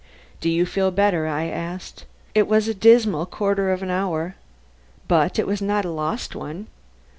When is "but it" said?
5.07-5.45